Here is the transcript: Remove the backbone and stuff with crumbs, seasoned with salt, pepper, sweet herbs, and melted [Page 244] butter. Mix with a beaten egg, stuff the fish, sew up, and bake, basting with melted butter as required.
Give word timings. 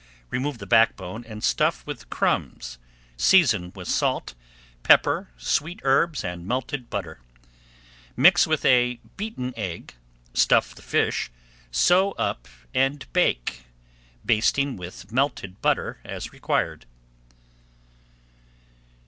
Remove 0.31 0.57
the 0.57 0.65
backbone 0.65 1.23
and 1.25 1.43
stuff 1.43 1.85
with 1.85 2.09
crumbs, 2.09 2.79
seasoned 3.17 3.75
with 3.75 3.87
salt, 3.87 4.33
pepper, 4.81 5.29
sweet 5.37 5.79
herbs, 5.83 6.23
and 6.23 6.47
melted 6.47 6.89
[Page 6.89 7.03
244] 7.03 7.19
butter. 7.19 7.49
Mix 8.17 8.47
with 8.47 8.65
a 8.65 8.95
beaten 9.15 9.53
egg, 9.55 9.93
stuff 10.33 10.73
the 10.73 10.81
fish, 10.81 11.29
sew 11.69 12.13
up, 12.13 12.47
and 12.73 13.05
bake, 13.13 13.65
basting 14.25 14.75
with 14.75 15.11
melted 15.11 15.61
butter 15.61 15.99
as 16.03 16.33
required. 16.33 16.87